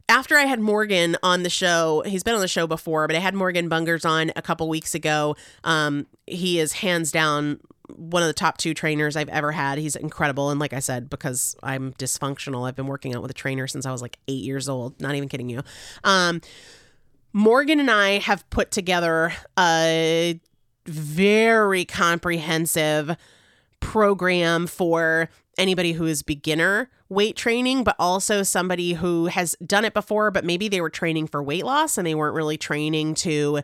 after 0.08 0.38
I 0.38 0.44
had 0.44 0.60
Morgan 0.60 1.18
on 1.24 1.44
the 1.44 1.50
show, 1.50 2.04
he's 2.06 2.24
been 2.24 2.36
on 2.36 2.42
the 2.42 2.48
show 2.48 2.68
before, 2.68 3.08
but 3.08 3.16
I 3.16 3.20
had 3.20 3.34
Morgan 3.34 3.70
Bungerz 3.70 4.08
on 4.08 4.32
a 4.36 4.42
couple 4.42 4.70
weeks 4.70 4.94
ago. 4.96 5.36
Um, 5.64 6.08
he 6.28 6.60
is 6.60 6.74
hands 6.74 7.12
down 7.12 7.60
one 7.90 8.24
of 8.24 8.28
the 8.28 8.34
top 8.34 8.58
two 8.58 8.74
trainers 8.74 9.16
I've 9.16 9.30
ever 9.30 9.52
had. 9.52 9.78
He's 9.78 9.96
incredible. 9.96 10.50
And 10.50 10.60
like 10.60 10.74
I 10.74 10.80
said, 10.80 11.10
because 11.10 11.56
I'm 11.64 11.94
dysfunctional, 11.94 12.68
I've 12.68 12.76
been 12.76 12.88
working 12.88 13.16
out 13.16 13.22
with 13.22 13.32
a 13.32 13.36
trainer 13.36 13.68
since 13.68 13.86
I 13.86 13.92
was 13.92 14.02
like 14.02 14.18
eight 14.28 14.44
years 14.44 14.68
old. 14.70 15.00
Not 15.02 15.16
even 15.16 15.30
kidding 15.30 15.50
you. 15.50 15.62
Um, 16.04 16.42
Morgan 17.34 17.80
and 17.80 17.92
I 17.92 18.20
have 18.20 18.50
put 18.50 18.72
together 18.72 19.34
a 19.60 20.40
very 20.86 21.86
comprehensive 21.86 23.18
program 23.80 24.68
for 24.68 25.30
anybody 25.58 25.94
who 25.94 26.06
is 26.06 26.24
beginner 26.24 26.90
weight 27.10 27.36
training, 27.36 27.84
but 27.84 27.96
also 28.00 28.42
somebody 28.44 28.94
who 28.94 29.28
has 29.28 29.56
done 29.66 29.86
it 29.86 29.94
before, 29.94 30.32
but 30.32 30.44
maybe 30.44 30.68
they 30.68 30.82
were 30.82 30.90
training 30.90 31.28
for 31.28 31.44
weight 31.44 31.64
loss 31.64 31.98
and 31.98 32.08
they 32.08 32.16
weren't 32.16 32.36
really 32.36 32.58
training 32.58 33.14
to 33.14 33.62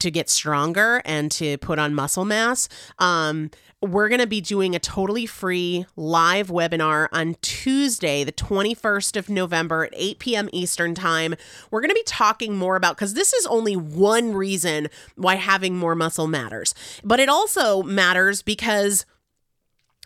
to 0.00 0.10
get 0.10 0.28
stronger 0.28 1.02
and 1.04 1.30
to 1.32 1.58
put 1.58 1.78
on 1.78 1.94
muscle 1.94 2.24
mass. 2.24 2.68
Um, 2.98 3.50
we're 3.82 4.08
going 4.08 4.20
to 4.20 4.26
be 4.26 4.40
doing 4.40 4.74
a 4.74 4.78
totally 4.78 5.26
free 5.26 5.86
live 5.96 6.48
webinar 6.48 7.08
on 7.12 7.36
Tuesday, 7.42 8.24
the 8.24 8.32
21st 8.32 9.16
of 9.16 9.28
November 9.28 9.84
at 9.84 9.92
8 9.94 10.18
p.m. 10.18 10.48
Eastern 10.52 10.94
Time. 10.94 11.34
We're 11.70 11.80
going 11.80 11.90
to 11.90 11.94
be 11.94 12.02
talking 12.04 12.56
more 12.56 12.76
about 12.76 12.96
because 12.96 13.14
this 13.14 13.32
is 13.32 13.46
only 13.46 13.76
one 13.76 14.32
reason 14.32 14.88
why 15.14 15.36
having 15.36 15.76
more 15.76 15.94
muscle 15.94 16.26
matters, 16.26 16.74
but 17.04 17.20
it 17.20 17.28
also 17.28 17.82
matters 17.82 18.42
because 18.42 19.04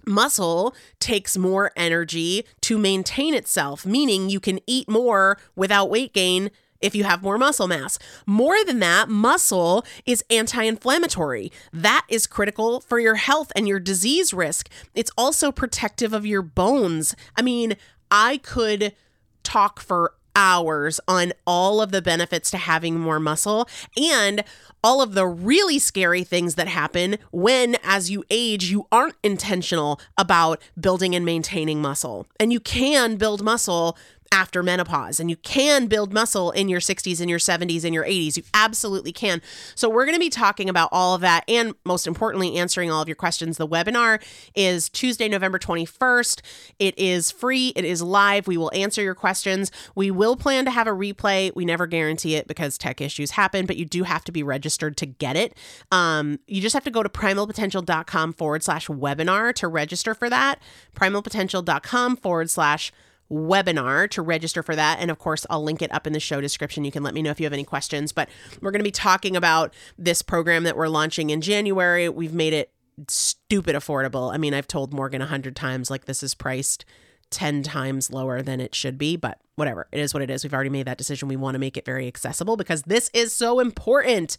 muscle 0.06 0.74
takes 0.98 1.36
more 1.36 1.72
energy 1.76 2.44
to 2.62 2.78
maintain 2.78 3.34
itself, 3.34 3.86
meaning 3.86 4.30
you 4.30 4.40
can 4.40 4.58
eat 4.66 4.88
more 4.88 5.38
without 5.54 5.90
weight 5.90 6.12
gain 6.12 6.50
if 6.80 6.94
you 6.94 7.04
have 7.04 7.22
more 7.22 7.38
muscle 7.38 7.68
mass. 7.68 7.98
More 8.26 8.64
than 8.64 8.78
that, 8.80 9.08
muscle 9.08 9.84
is 10.06 10.24
anti 10.30 10.62
inflammatory. 10.62 11.52
That 11.72 12.06
is 12.08 12.26
critical 12.26 12.80
for 12.80 12.98
your 12.98 13.16
health 13.16 13.52
and 13.54 13.68
your 13.68 13.80
disease 13.80 14.32
risk. 14.32 14.68
It's 14.94 15.10
also 15.16 15.52
protective 15.52 16.12
of 16.12 16.26
your 16.26 16.42
bones. 16.42 17.14
I 17.36 17.42
mean, 17.42 17.76
I 18.10 18.38
could 18.38 18.94
talk 19.42 19.80
for 19.80 20.14
hours 20.36 21.00
on 21.08 21.32
all 21.46 21.80
of 21.82 21.90
the 21.90 22.02
benefits 22.02 22.50
to 22.50 22.56
having 22.56 22.98
more 22.98 23.18
muscle 23.18 23.68
and 24.00 24.44
all 24.82 25.02
of 25.02 25.14
the 25.14 25.26
really 25.26 25.78
scary 25.78 26.24
things 26.24 26.54
that 26.54 26.68
happen 26.68 27.18
when, 27.30 27.76
as 27.82 28.10
you 28.10 28.24
age, 28.30 28.70
you 28.70 28.86
aren't 28.90 29.16
intentional 29.22 30.00
about 30.16 30.60
building 30.80 31.14
and 31.14 31.24
maintaining 31.24 31.82
muscle. 31.82 32.26
And 32.38 32.52
you 32.52 32.60
can 32.60 33.16
build 33.16 33.42
muscle 33.42 33.98
after 34.32 34.62
menopause 34.62 35.18
and 35.18 35.28
you 35.28 35.36
can 35.36 35.86
build 35.86 36.12
muscle 36.12 36.52
in 36.52 36.68
your 36.68 36.78
60s 36.78 37.20
and 37.20 37.28
your 37.28 37.38
70s 37.38 37.84
and 37.84 37.92
your 37.92 38.04
80s 38.04 38.36
you 38.36 38.42
absolutely 38.54 39.12
can. 39.12 39.42
So 39.74 39.88
we're 39.88 40.04
going 40.04 40.14
to 40.14 40.20
be 40.20 40.30
talking 40.30 40.68
about 40.68 40.88
all 40.92 41.16
of 41.16 41.20
that 41.22 41.44
and 41.48 41.74
most 41.84 42.06
importantly 42.06 42.56
answering 42.56 42.92
all 42.92 43.02
of 43.02 43.08
your 43.08 43.16
questions. 43.16 43.56
The 43.56 43.66
webinar 43.66 44.22
is 44.54 44.88
tuesday 44.88 45.28
november 45.28 45.58
21st 45.58 46.42
it 46.78 46.98
is 46.98 47.30
free. 47.30 47.72
It 47.76 47.84
is 47.84 48.02
live. 48.02 48.46
We 48.46 48.56
will 48.56 48.70
answer 48.74 49.02
your 49.02 49.14
questions. 49.14 49.72
We 49.94 50.10
will 50.10 50.36
plan 50.36 50.64
to 50.64 50.70
have 50.70 50.86
a 50.86 50.92
replay. 50.92 51.54
We 51.54 51.64
never 51.64 51.86
guarantee 51.86 52.36
it 52.36 52.46
because 52.46 52.78
tech 52.78 53.00
issues 53.00 53.32
happen 53.32 53.66
but 53.66 53.76
you 53.76 53.84
do 53.84 54.04
have 54.04 54.24
to 54.24 54.32
be 54.32 54.42
registered 54.42 54.96
to 54.98 55.06
get 55.06 55.36
it. 55.36 55.56
Um, 55.90 56.38
you 56.46 56.60
just 56.60 56.74
have 56.74 56.84
to 56.84 56.90
go 56.90 57.02
to 57.02 57.08
primalpotential.com 57.08 58.34
forward 58.34 58.62
slash 58.62 58.86
webinar 58.86 59.52
to 59.54 59.66
register 59.66 60.14
for 60.14 60.30
that. 60.30 60.60
Primalpotential.com 60.94 62.16
forward 62.16 62.48
slash 62.48 62.92
webinar 62.92 63.09
to 63.30 64.22
register 64.22 64.62
for 64.62 64.76
that. 64.76 64.98
And 65.00 65.10
of 65.10 65.18
course, 65.18 65.46
I'll 65.48 65.62
link 65.62 65.82
it 65.82 65.92
up 65.92 66.06
in 66.06 66.12
the 66.12 66.20
show 66.20 66.40
description. 66.40 66.84
You 66.84 66.92
can 66.92 67.02
let 67.02 67.14
me 67.14 67.22
know 67.22 67.30
if 67.30 67.40
you 67.40 67.46
have 67.46 67.52
any 67.52 67.64
questions. 67.64 68.12
But 68.12 68.28
we're 68.60 68.70
going 68.70 68.80
to 68.80 68.84
be 68.84 68.90
talking 68.90 69.36
about 69.36 69.72
this 69.96 70.22
program 70.22 70.64
that 70.64 70.76
we're 70.76 70.88
launching 70.88 71.30
in 71.30 71.40
January. 71.40 72.08
We've 72.08 72.34
made 72.34 72.52
it 72.52 72.72
stupid 73.08 73.76
affordable. 73.76 74.32
I 74.32 74.36
mean, 74.36 74.52
I've 74.52 74.68
told 74.68 74.92
Morgan 74.92 75.22
a 75.22 75.26
hundred 75.26 75.56
times 75.56 75.90
like 75.90 76.04
this 76.04 76.22
is 76.22 76.34
priced 76.34 76.84
10 77.30 77.62
times 77.62 78.10
lower 78.10 78.42
than 78.42 78.60
it 78.60 78.74
should 78.74 78.98
be, 78.98 79.16
but 79.16 79.38
whatever. 79.54 79.86
It 79.92 80.00
is 80.00 80.12
what 80.12 80.22
it 80.22 80.30
is. 80.30 80.42
We've 80.42 80.54
already 80.54 80.70
made 80.70 80.86
that 80.86 80.98
decision. 80.98 81.28
We 81.28 81.36
want 81.36 81.54
to 81.54 81.60
make 81.60 81.76
it 81.76 81.84
very 81.84 82.06
accessible 82.06 82.56
because 82.56 82.82
this 82.82 83.10
is 83.14 83.32
so 83.32 83.60
important. 83.60 84.36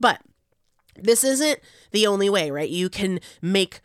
But 0.00 0.20
this 0.96 1.22
isn't 1.24 1.60
the 1.92 2.06
only 2.06 2.28
way, 2.28 2.50
right? 2.50 2.68
You 2.68 2.88
can 2.88 3.20
make 3.40 3.80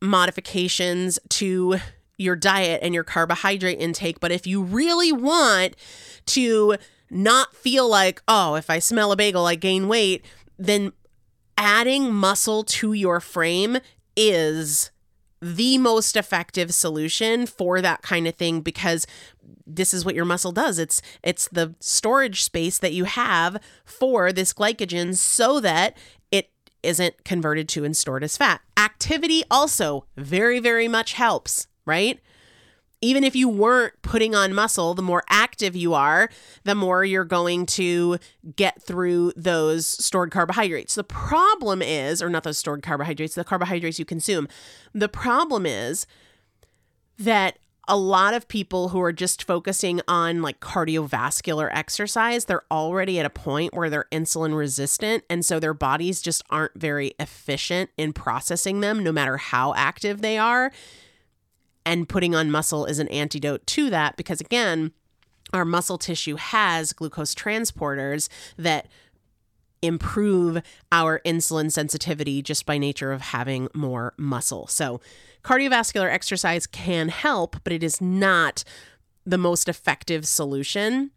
modifications 0.00 1.18
to 1.28 1.76
your 2.18 2.36
diet 2.36 2.80
and 2.82 2.94
your 2.94 3.04
carbohydrate 3.04 3.80
intake. 3.80 4.20
But 4.20 4.32
if 4.32 4.46
you 4.46 4.62
really 4.62 5.12
want 5.12 5.76
to 6.26 6.76
not 7.10 7.54
feel 7.54 7.88
like, 7.88 8.22
oh, 8.28 8.54
if 8.54 8.70
I 8.70 8.78
smell 8.78 9.12
a 9.12 9.16
bagel, 9.16 9.46
I 9.46 9.54
gain 9.54 9.88
weight, 9.88 10.24
then 10.58 10.92
adding 11.58 12.12
muscle 12.12 12.64
to 12.64 12.92
your 12.92 13.20
frame 13.20 13.78
is 14.16 14.90
the 15.40 15.76
most 15.78 16.16
effective 16.16 16.72
solution 16.72 17.46
for 17.46 17.80
that 17.80 18.00
kind 18.02 18.28
of 18.28 18.36
thing 18.36 18.60
because 18.60 19.06
this 19.66 19.92
is 19.92 20.04
what 20.04 20.14
your 20.14 20.24
muscle 20.24 20.52
does 20.52 20.78
it's 20.78 21.02
it's 21.22 21.48
the 21.48 21.74
storage 21.80 22.44
space 22.44 22.78
that 22.78 22.92
you 22.92 23.04
have 23.04 23.60
for 23.84 24.32
this 24.32 24.52
glycogen 24.52 25.16
so 25.16 25.58
that 25.58 25.96
it 26.30 26.50
isn't 26.84 27.24
converted 27.24 27.68
to 27.68 27.84
and 27.84 27.96
stored 27.96 28.22
as 28.22 28.36
fat 28.36 28.60
activity 28.76 29.42
also 29.50 30.04
very 30.16 30.60
very 30.60 30.86
much 30.86 31.14
helps 31.14 31.66
right? 31.86 32.20
Even 33.00 33.24
if 33.24 33.34
you 33.34 33.48
weren't 33.48 33.94
putting 34.02 34.34
on 34.34 34.54
muscle, 34.54 34.94
the 34.94 35.02
more 35.02 35.24
active 35.28 35.74
you 35.74 35.92
are, 35.92 36.30
the 36.62 36.74
more 36.76 37.04
you're 37.04 37.24
going 37.24 37.66
to 37.66 38.18
get 38.54 38.80
through 38.80 39.32
those 39.34 39.86
stored 39.86 40.30
carbohydrates. 40.30 40.94
The 40.94 41.02
problem 41.02 41.82
is, 41.82 42.22
or 42.22 42.30
not 42.30 42.44
those 42.44 42.58
stored 42.58 42.82
carbohydrates, 42.82 43.34
the 43.34 43.42
carbohydrates 43.42 43.98
you 43.98 44.04
consume. 44.04 44.46
The 44.92 45.08
problem 45.08 45.66
is 45.66 46.06
that 47.18 47.58
a 47.88 47.96
lot 47.96 48.34
of 48.34 48.46
people 48.46 48.90
who 48.90 49.00
are 49.00 49.12
just 49.12 49.42
focusing 49.42 50.00
on 50.06 50.40
like 50.40 50.60
cardiovascular 50.60 51.68
exercise, 51.72 52.44
they're 52.44 52.62
already 52.70 53.18
at 53.18 53.26
a 53.26 53.30
point 53.30 53.74
where 53.74 53.90
they're 53.90 54.06
insulin 54.12 54.56
resistant. 54.56 55.24
And 55.28 55.44
so 55.44 55.58
their 55.58 55.74
bodies 55.74 56.22
just 56.22 56.44
aren't 56.50 56.78
very 56.78 57.14
efficient 57.18 57.90
in 57.98 58.12
processing 58.12 58.80
them, 58.80 59.02
no 59.02 59.10
matter 59.10 59.36
how 59.36 59.74
active 59.74 60.22
they 60.22 60.38
are 60.38 60.70
and 61.84 62.08
putting 62.08 62.34
on 62.34 62.50
muscle 62.50 62.86
is 62.86 62.98
an 62.98 63.08
antidote 63.08 63.66
to 63.66 63.90
that 63.90 64.16
because 64.16 64.40
again 64.40 64.92
our 65.52 65.64
muscle 65.64 65.98
tissue 65.98 66.36
has 66.36 66.92
glucose 66.92 67.34
transporters 67.34 68.28
that 68.56 68.86
improve 69.82 70.62
our 70.92 71.20
insulin 71.26 71.70
sensitivity 71.70 72.40
just 72.40 72.64
by 72.64 72.78
nature 72.78 73.12
of 73.12 73.20
having 73.20 73.68
more 73.74 74.14
muscle. 74.16 74.68
So, 74.68 75.00
cardiovascular 75.42 76.08
exercise 76.10 76.66
can 76.68 77.08
help, 77.08 77.56
but 77.64 77.72
it 77.72 77.82
is 77.82 78.00
not 78.00 78.62
the 79.26 79.38
most 79.38 79.68
effective 79.68 80.26
solution. 80.26 81.10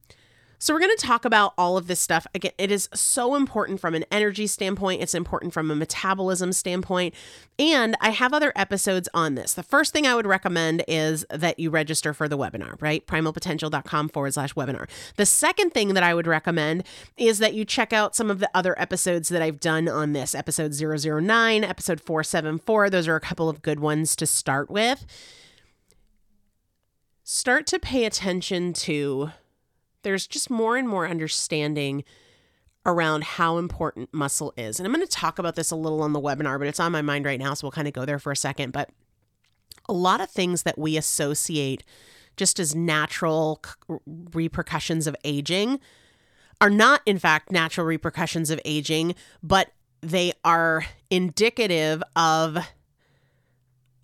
So, 0.66 0.74
we're 0.74 0.80
going 0.80 0.98
to 0.98 1.06
talk 1.06 1.26
about 1.26 1.54
all 1.60 1.78
of 1.78 1.86
this 1.86 2.00
stuff. 2.00 2.26
Again, 2.34 2.54
it 2.58 2.72
is 2.72 2.90
so 2.92 3.36
important 3.36 3.80
from 3.80 3.94
an 3.94 4.04
energy 4.10 4.48
standpoint, 4.48 5.00
it's 5.00 5.14
important 5.14 5.54
from 5.54 5.70
a 5.70 5.76
metabolism 5.76 6.52
standpoint. 6.54 7.14
And 7.60 7.96
I 8.02 8.10
have 8.10 8.34
other 8.34 8.52
episodes 8.56 9.08
on 9.14 9.36
this. 9.36 9.54
The 9.54 9.62
first 9.62 9.94
thing 9.94 10.08
I 10.08 10.16
would 10.16 10.26
recommend 10.26 10.84
is 10.88 11.24
that 11.30 11.60
you 11.60 11.70
register 11.70 12.16
for 12.16 12.28
the 12.28 12.36
webinar, 12.36 12.82
right? 12.82 13.06
Primalpotential.com 13.06 14.10
forward 14.10 14.34
slash 14.34 14.56
webinar. 14.56 14.90
The 15.18 15.28
second 15.28 15.70
thing 15.70 15.94
that 15.94 16.02
I 16.02 16.16
would 16.16 16.26
recommend 16.26 16.84
is 17.16 17.38
that 17.38 17.54
you 17.54 17.64
check 17.64 17.94
out 17.94 18.16
some 18.16 18.32
of 18.32 18.40
the 18.40 18.50
other 18.56 18.74
episodes 18.82 19.30
that 19.30 19.44
I've 19.44 19.60
done 19.60 19.88
on 19.88 20.14
this 20.14 20.34
episode 20.34 20.74
009, 20.74 21.64
episode 21.64 22.02
474. 22.02 22.90
Those 22.90 23.08
are 23.08 23.16
a 23.16 23.22
couple 23.22 23.50
of 23.50 23.62
good 23.62 23.82
ones 23.82 24.16
to 24.16 24.26
start 24.26 24.72
with. 24.72 25.06
Start 27.24 27.68
to 27.68 27.78
pay 27.78 28.06
attention 28.06 28.74
to 28.74 29.30
there's 30.06 30.28
just 30.28 30.50
more 30.50 30.78
and 30.78 30.88
more 30.88 31.08
understanding 31.08 32.04
around 32.86 33.24
how 33.24 33.58
important 33.58 34.14
muscle 34.14 34.54
is. 34.56 34.80
And 34.80 34.86
I'm 34.86 34.94
going 34.94 35.06
to 35.06 35.12
talk 35.12 35.40
about 35.40 35.56
this 35.56 35.72
a 35.72 35.76
little 35.76 36.04
on 36.04 36.14
the 36.14 36.22
webinar, 36.22 36.60
but 36.60 36.68
it's 36.68 36.80
on 36.80 36.92
my 36.92 37.02
mind 37.02 37.26
right 37.26 37.40
now. 37.40 37.56
So 37.56 37.66
we'll 37.66 37.72
kind 37.72 37.88
of 37.88 37.94
go 37.96 38.06
there 38.06 38.20
for 38.20 38.32
a 38.32 38.36
second. 38.36 38.72
But 38.72 38.92
a 39.90 39.94
lot 39.94 40.22
of 40.22 40.30
things 40.30 40.62
that 40.64 40.78
we 40.78 40.96
associate 40.96 41.84
just 42.38 42.60
as 42.60 42.76
natural 42.76 43.62
repercussions 44.34 45.08
of 45.08 45.16
aging 45.24 45.80
are 46.62 46.70
not, 46.70 47.02
in 47.08 47.18
fact, 47.18 47.52
natural 47.52 47.88
repercussions 47.88 48.52
of 48.52 48.60
aging, 48.64 49.16
but 49.42 49.72
they 50.02 50.34
are 50.44 50.86
indicative 51.10 52.04
of 52.16 52.60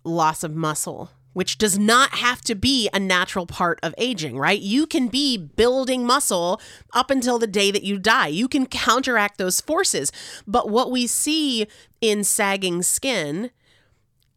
loss 0.04 0.42
of 0.42 0.56
muscle 0.56 1.10
which 1.32 1.58
does 1.58 1.78
not 1.78 2.10
have 2.16 2.40
to 2.42 2.54
be 2.54 2.88
a 2.92 2.98
natural 2.98 3.46
part 3.46 3.78
of 3.82 3.94
aging, 3.98 4.38
right? 4.38 4.60
You 4.60 4.86
can 4.86 5.08
be 5.08 5.36
building 5.36 6.06
muscle 6.06 6.60
up 6.92 7.10
until 7.10 7.38
the 7.38 7.46
day 7.46 7.70
that 7.70 7.84
you 7.84 7.98
die. 7.98 8.28
You 8.28 8.48
can 8.48 8.66
counteract 8.66 9.38
those 9.38 9.60
forces. 9.60 10.12
But 10.46 10.68
what 10.68 10.90
we 10.90 11.06
see 11.06 11.66
in 12.00 12.24
sagging 12.24 12.82
skin 12.82 13.50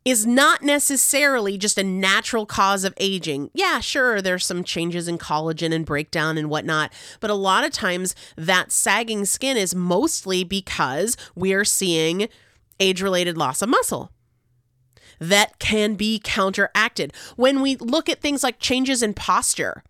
is 0.05 0.25
not 0.27 0.61
necessarily 0.61 1.57
just 1.57 1.79
a 1.79 1.83
natural 1.83 2.45
cause 2.45 2.83
of 2.83 2.93
aging. 2.97 3.49
Yeah, 3.55 3.79
sure, 3.79 4.21
there's 4.21 4.45
some 4.45 4.63
changes 4.63 5.07
in 5.07 5.17
collagen 5.17 5.73
and 5.73 5.83
breakdown 5.83 6.37
and 6.37 6.47
whatnot, 6.47 6.93
but 7.19 7.31
a 7.31 7.35
lot 7.35 7.63
of 7.63 7.71
times 7.71 8.13
that 8.37 8.71
sagging 8.71 9.25
skin 9.25 9.57
is 9.57 9.73
mostly 9.73 10.43
because 10.43 11.17
we 11.33 11.53
are 11.53 11.65
seeing 11.65 12.29
age 12.79 13.01
related 13.01 13.35
loss 13.35 13.63
of 13.63 13.69
muscle 13.69 14.11
that 15.19 15.59
can 15.59 15.95
be 15.95 16.19
counteracted. 16.23 17.13
When 17.35 17.61
we 17.61 17.75
look 17.77 18.09
at 18.09 18.21
things 18.21 18.43
like 18.43 18.59
changes 18.59 19.01
in 19.03 19.13
posture, 19.13 19.83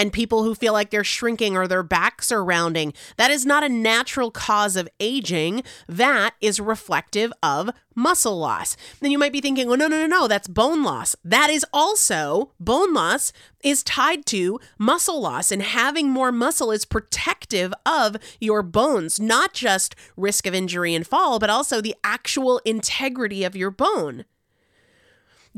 and 0.00 0.14
people 0.14 0.44
who 0.44 0.54
feel 0.54 0.72
like 0.72 0.88
they're 0.88 1.04
shrinking 1.04 1.58
or 1.58 1.68
their 1.68 1.82
backs 1.82 2.32
are 2.32 2.42
rounding. 2.42 2.94
That 3.18 3.30
is 3.30 3.44
not 3.44 3.62
a 3.62 3.68
natural 3.68 4.30
cause 4.30 4.74
of 4.74 4.88
aging. 4.98 5.62
That 5.86 6.34
is 6.40 6.58
reflective 6.58 7.34
of 7.42 7.68
muscle 7.94 8.38
loss. 8.38 8.78
Then 9.00 9.10
you 9.10 9.18
might 9.18 9.32
be 9.32 9.42
thinking, 9.42 9.70
oh, 9.70 9.74
no, 9.74 9.88
no, 9.88 10.00
no, 10.00 10.06
no, 10.06 10.26
that's 10.26 10.48
bone 10.48 10.82
loss. 10.82 11.16
That 11.22 11.50
is 11.50 11.66
also 11.70 12.52
bone 12.58 12.94
loss 12.94 13.30
is 13.62 13.82
tied 13.82 14.24
to 14.26 14.58
muscle 14.78 15.20
loss, 15.20 15.52
and 15.52 15.60
having 15.60 16.08
more 16.08 16.32
muscle 16.32 16.70
is 16.70 16.86
protective 16.86 17.74
of 17.84 18.16
your 18.40 18.62
bones, 18.62 19.20
not 19.20 19.52
just 19.52 19.94
risk 20.16 20.46
of 20.46 20.54
injury 20.54 20.94
and 20.94 21.06
fall, 21.06 21.38
but 21.38 21.50
also 21.50 21.82
the 21.82 21.94
actual 22.02 22.62
integrity 22.64 23.44
of 23.44 23.54
your 23.54 23.70
bone 23.70 24.24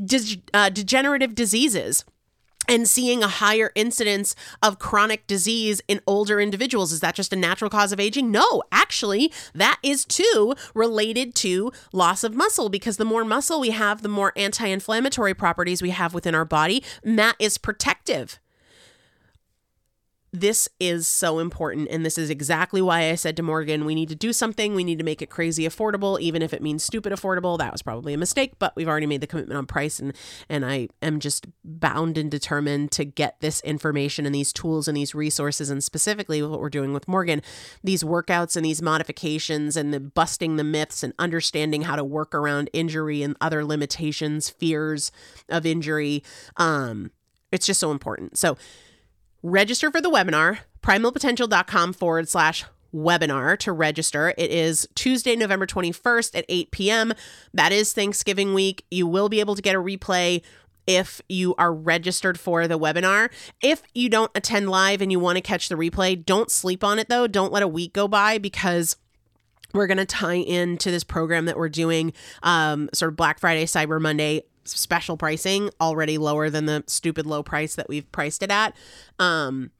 de- 0.03 0.41
uh, 0.53 0.69
degenerative 0.69 1.35
diseases 1.35 2.05
and 2.67 2.87
seeing 2.87 3.23
a 3.23 3.27
higher 3.27 3.71
incidence 3.75 4.35
of 4.61 4.79
chronic 4.79 5.27
disease 5.27 5.81
in 5.87 5.99
older 6.07 6.39
individuals. 6.39 6.91
Is 6.91 7.01
that 7.01 7.15
just 7.15 7.33
a 7.33 7.35
natural 7.35 7.69
cause 7.69 7.91
of 7.91 7.99
aging? 7.99 8.31
No, 8.31 8.63
actually, 8.71 9.31
that 9.53 9.79
is 9.83 10.05
too 10.05 10.55
related 10.73 11.35
to 11.35 11.71
loss 11.91 12.23
of 12.23 12.35
muscle 12.35 12.69
because 12.69 12.97
the 12.97 13.05
more 13.05 13.25
muscle 13.25 13.59
we 13.59 13.71
have, 13.71 14.01
the 14.01 14.09
more 14.09 14.33
anti 14.35 14.67
inflammatory 14.67 15.33
properties 15.33 15.81
we 15.81 15.89
have 15.89 16.13
within 16.13 16.35
our 16.35 16.45
body, 16.45 16.83
and 17.03 17.19
that 17.19 17.35
is 17.39 17.57
protective 17.57 18.39
this 20.33 20.67
is 20.79 21.07
so 21.07 21.37
important. 21.37 21.87
And 21.91 22.03
this 22.03 22.17
is 22.17 22.31
exactly 22.31 22.81
why 22.81 23.11
I 23.11 23.15
said 23.15 23.37
to 23.37 23.43
Morgan, 23.43 23.85
we 23.85 23.93
need 23.93 24.09
to 24.09 24.15
do 24.15 24.33
something. 24.33 24.73
We 24.73 24.83
need 24.83 24.97
to 24.97 25.05
make 25.05 25.21
it 25.21 25.29
crazy 25.29 25.63
affordable, 25.63 26.19
even 26.19 26.41
if 26.41 26.53
it 26.53 26.61
means 26.61 26.83
stupid 26.83 27.13
affordable. 27.13 27.55
That 27.59 27.71
was 27.71 27.83
probably 27.83 28.15
a 28.15 28.17
mistake, 28.17 28.53
but 28.57 28.75
we've 28.75 28.87
already 28.87 29.05
made 29.05 29.21
the 29.21 29.27
commitment 29.27 29.59
on 29.59 29.67
price. 29.67 29.99
And, 29.99 30.13
and 30.49 30.65
I 30.65 30.89
am 31.03 31.19
just 31.19 31.45
bound 31.63 32.17
and 32.17 32.31
determined 32.31 32.91
to 32.93 33.05
get 33.05 33.39
this 33.41 33.61
information 33.61 34.25
and 34.25 34.33
these 34.33 34.51
tools 34.51 34.87
and 34.87 34.97
these 34.97 35.13
resources. 35.13 35.69
And 35.69 35.83
specifically 35.83 36.41
what 36.41 36.59
we're 36.59 36.71
doing 36.71 36.93
with 36.93 37.07
Morgan, 37.07 37.43
these 37.83 38.03
workouts 38.03 38.57
and 38.57 38.65
these 38.65 38.81
modifications 38.81 39.77
and 39.77 39.93
the 39.93 39.99
busting 39.99 40.55
the 40.55 40.63
myths 40.63 41.03
and 41.03 41.13
understanding 41.19 41.83
how 41.83 41.95
to 41.95 42.03
work 42.03 42.33
around 42.33 42.71
injury 42.73 43.21
and 43.21 43.37
other 43.39 43.63
limitations, 43.63 44.49
fears 44.49 45.11
of 45.47 45.67
injury. 45.67 46.23
Um, 46.57 47.11
it's 47.51 47.67
just 47.67 47.79
so 47.79 47.91
important. 47.91 48.35
So, 48.35 48.57
register 49.43 49.91
for 49.91 50.01
the 50.01 50.09
webinar, 50.09 50.59
primalpotential.com 50.81 51.93
forward 51.93 52.29
slash 52.29 52.65
webinar 52.95 53.57
to 53.57 53.71
register. 53.71 54.33
It 54.37 54.49
is 54.49 54.87
Tuesday, 54.95 55.35
November 55.35 55.67
21st 55.67 56.37
at 56.37 56.45
8 56.47 56.71
p.m. 56.71 57.13
That 57.53 57.71
is 57.71 57.93
Thanksgiving 57.93 58.53
week. 58.53 58.85
You 58.89 59.05
will 59.05 59.29
be 59.29 59.39
able 59.39 59.55
to 59.55 59.61
get 59.61 59.75
a 59.75 59.79
replay 59.79 60.41
if 60.85 61.21
you 61.29 61.55
are 61.55 61.73
registered 61.73 62.39
for 62.39 62.67
the 62.67 62.79
webinar. 62.79 63.29
If 63.61 63.83
you 63.93 64.09
don't 64.09 64.31
attend 64.35 64.69
live 64.69 65.01
and 65.01 65.11
you 65.11 65.19
want 65.19 65.37
to 65.37 65.41
catch 65.41 65.69
the 65.69 65.75
replay, 65.75 66.23
don't 66.23 66.51
sleep 66.51 66.83
on 66.83 66.99
it 66.99 67.09
though. 67.09 67.27
Don't 67.27 67.53
let 67.53 67.63
a 67.63 67.67
week 67.67 67.93
go 67.93 68.07
by 68.07 68.37
because 68.37 68.97
we're 69.73 69.87
going 69.87 69.97
to 69.97 70.05
tie 70.05 70.33
into 70.33 70.91
this 70.91 71.03
program 71.03 71.45
that 71.45 71.57
we're 71.57 71.69
doing 71.69 72.13
um, 72.43 72.89
sort 72.93 73.11
of 73.11 73.15
Black 73.15 73.39
Friday, 73.39 73.65
Cyber 73.65 73.99
Monday 73.99 74.43
special 74.65 75.17
pricing 75.17 75.69
already 75.79 76.17
lower 76.17 76.49
than 76.49 76.65
the 76.65 76.83
stupid 76.87 77.25
low 77.25 77.43
price 77.43 77.75
that 77.75 77.89
we've 77.89 78.09
priced 78.11 78.43
it 78.43 78.51
at. 78.51 78.75
Um, 79.19 79.71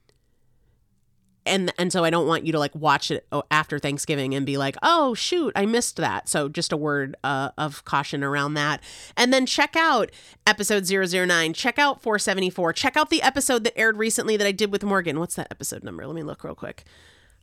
and 1.46 1.74
and 1.78 1.92
so 1.92 2.04
I 2.04 2.10
don't 2.10 2.28
want 2.28 2.46
you 2.46 2.52
to 2.54 2.60
like 2.60 2.74
watch 2.76 3.12
it 3.12 3.28
oh, 3.32 3.44
after 3.52 3.80
Thanksgiving 3.80 4.34
and 4.34 4.46
be 4.46 4.58
like, 4.58 4.76
"Oh 4.82 5.14
shoot, 5.14 5.52
I 5.56 5.66
missed 5.66 5.98
that." 5.98 6.30
So 6.30 6.50
just 6.50 6.72
a 6.72 6.78
word 6.78 7.16
uh, 7.24 7.50
of 7.58 7.84
caution 7.86 8.24
around 8.24 8.54
that. 8.56 8.82
And 9.18 9.34
then 9.34 9.46
check 9.46 9.76
out 9.76 10.12
episode 10.48 10.90
009, 10.90 11.54
check 11.54 11.78
out 11.80 12.02
474, 12.02 12.74
check 12.74 12.98
out 12.98 13.10
the 13.10 13.22
episode 13.22 13.64
that 13.66 13.78
aired 13.78 13.98
recently 13.98 14.38
that 14.38 14.48
I 14.48 14.52
did 14.52 14.72
with 14.72 14.84
Morgan. 14.84 15.20
What's 15.20 15.36
that 15.36 15.48
episode 15.52 15.84
number? 15.84 16.06
Let 16.06 16.16
me 16.16 16.24
look 16.24 16.44
real 16.44 16.56
quick. 16.56 16.84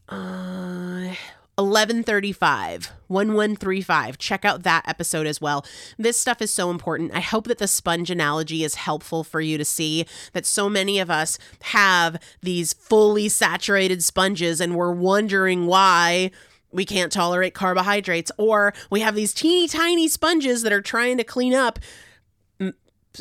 Uh 0.09 1.15
1135 1.61 2.93
1135 3.09 4.19
check 4.19 4.45
out 4.45 4.63
that 4.63 4.87
episode 4.87 5.27
as 5.27 5.41
well. 5.41 5.65
This 5.99 6.19
stuff 6.19 6.41
is 6.41 6.53
so 6.53 6.71
important. 6.71 7.13
I 7.15 7.21
hope 7.21 7.47
that 7.49 7.59
the 7.59 7.67
sponge 7.67 8.11
analogy 8.11 8.65
is 8.65 8.77
helpful 8.77 9.25
for 9.25 9.41
you 9.41 9.59
to 9.59 9.65
see 9.65 10.07
that 10.33 10.47
so 10.47 10.69
many 10.69 10.99
of 10.99 11.11
us 11.11 11.39
have 11.63 12.21
these 12.41 12.73
fully 12.73 13.29
saturated 13.29 14.05
sponges 14.05 14.61
and 14.61 14.77
we're 14.77 14.93
wondering 14.93 15.67
why 15.67 16.31
we 16.73 16.85
can't 16.85 17.11
tolerate 17.11 17.55
carbohydrates 17.55 18.31
or 18.39 18.73
we 18.91 19.01
have 19.01 19.15
these 19.15 19.35
teeny 19.35 19.67
tiny 19.67 20.09
sponges 20.09 20.63
that 20.63 20.73
are 20.73 20.83
trying 20.83 21.17
to 21.17 21.25
clean 21.25 21.55
up 21.55 21.79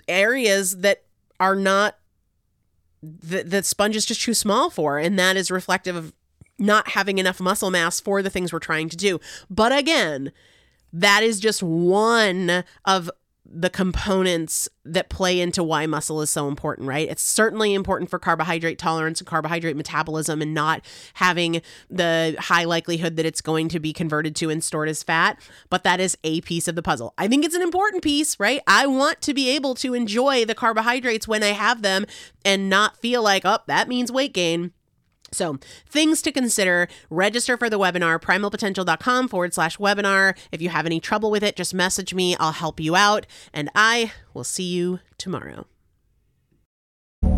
areas 0.07 0.77
that 0.77 1.03
are 1.39 1.55
not 1.55 1.97
the, 3.01 3.43
the 3.43 3.63
sponge 3.63 3.95
is 3.95 4.05
just 4.05 4.21
too 4.21 4.33
small 4.33 4.69
for 4.69 4.97
and 4.97 5.17
that 5.17 5.37
is 5.37 5.49
reflective 5.49 5.95
of 5.95 6.13
not 6.59 6.89
having 6.89 7.17
enough 7.17 7.39
muscle 7.39 7.71
mass 7.71 7.99
for 7.99 8.21
the 8.21 8.29
things 8.29 8.51
we're 8.53 8.59
trying 8.59 8.89
to 8.89 8.97
do. 8.97 9.19
But 9.49 9.75
again, 9.77 10.31
that 10.91 11.23
is 11.23 11.39
just 11.39 11.63
one 11.63 12.63
of 12.85 13.09
the 13.51 13.69
components 13.69 14.69
that 14.85 15.09
play 15.09 15.39
into 15.39 15.63
why 15.63 15.85
muscle 15.87 16.21
is 16.21 16.29
so 16.29 16.47
important, 16.47 16.87
right? 16.87 17.09
It's 17.09 17.23
certainly 17.23 17.73
important 17.73 18.09
for 18.09 18.19
carbohydrate 18.19 18.77
tolerance 18.77 19.19
and 19.19 19.27
carbohydrate 19.27 19.75
metabolism 19.75 20.41
and 20.41 20.53
not 20.53 20.85
having 21.15 21.61
the 21.89 22.35
high 22.37 22.65
likelihood 22.65 23.15
that 23.15 23.25
it's 23.25 23.41
going 23.41 23.69
to 23.69 23.79
be 23.79 23.91
converted 23.91 24.35
to 24.37 24.49
and 24.49 24.63
stored 24.63 24.89
as 24.89 25.01
fat, 25.01 25.39
but 25.69 25.83
that 25.83 25.99
is 25.99 26.17
a 26.23 26.41
piece 26.41 26.67
of 26.67 26.75
the 26.75 26.83
puzzle. 26.83 27.13
I 27.17 27.27
think 27.27 27.43
it's 27.43 27.55
an 27.55 27.61
important 27.61 28.03
piece, 28.03 28.39
right? 28.39 28.61
I 28.67 28.85
want 28.85 29.21
to 29.21 29.33
be 29.33 29.49
able 29.49 29.73
to 29.75 29.93
enjoy 29.93 30.45
the 30.45 30.55
carbohydrates 30.55 31.27
when 31.27 31.41
I 31.41 31.47
have 31.53 31.81
them 31.81 32.05
and 32.45 32.69
not 32.69 32.97
feel 32.97 33.23
like, 33.23 33.43
oh, 33.45 33.59
that 33.67 33.87
means 33.87 34.11
weight 34.11 34.33
gain. 34.33 34.73
So, 35.31 35.57
things 35.87 36.21
to 36.23 36.31
consider 36.31 36.87
register 37.09 37.57
for 37.57 37.69
the 37.69 37.79
webinar, 37.79 38.21
primalpotential.com 38.21 39.27
forward 39.27 39.53
slash 39.53 39.77
webinar. 39.77 40.37
If 40.51 40.61
you 40.61 40.69
have 40.69 40.85
any 40.85 40.99
trouble 40.99 41.31
with 41.31 41.43
it, 41.43 41.55
just 41.55 41.73
message 41.73 42.13
me. 42.13 42.35
I'll 42.37 42.51
help 42.51 42.79
you 42.79 42.95
out. 42.95 43.25
And 43.53 43.69
I 43.75 44.11
will 44.33 44.43
see 44.43 44.63
you 44.63 44.99
tomorrow. 45.17 45.65